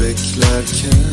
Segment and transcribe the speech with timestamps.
[0.00, 1.04] beklerken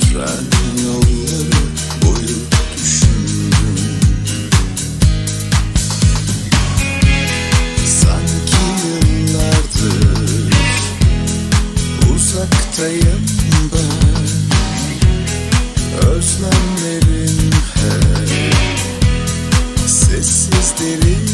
[0.00, 0.44] Tren
[0.84, 1.60] yolları
[2.02, 2.38] boyu
[2.76, 3.50] düşündüm.
[7.86, 8.62] Sanki
[9.08, 10.52] yıllardır
[12.14, 13.22] uzaktayım
[13.72, 14.24] ben.
[16.08, 18.54] Özlemlerim hep
[19.86, 21.33] sessiz derinde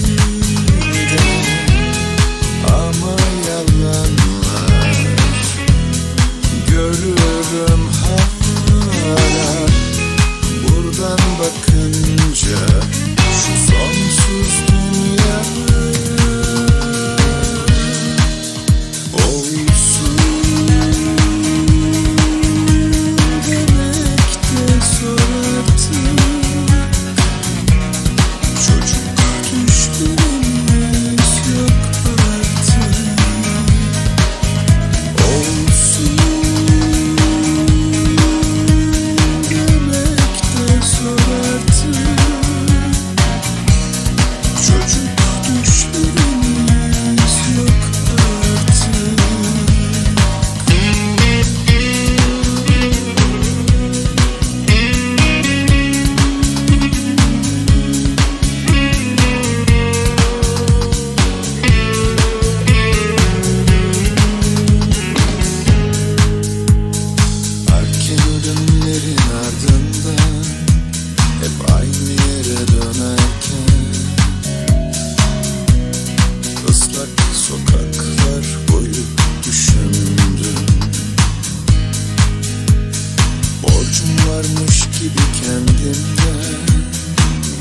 [84.30, 86.60] varmış gibi kendimden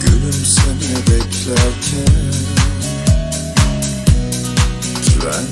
[0.02, 2.34] Gülümseme beklerken
[5.06, 5.46] Tren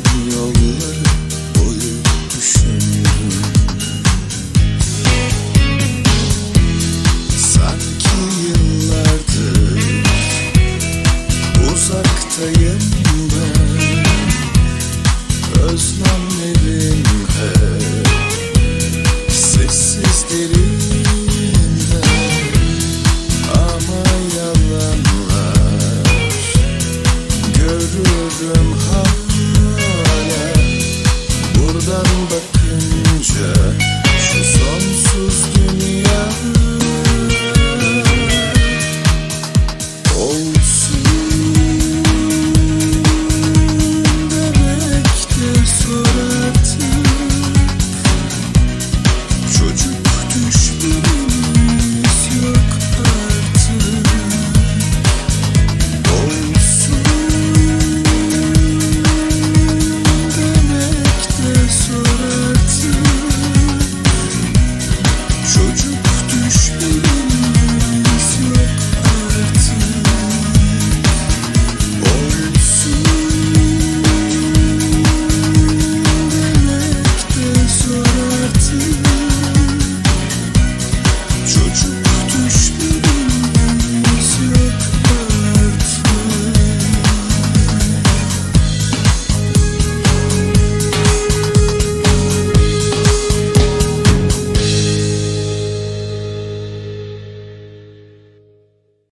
[28.37, 29.06] from home.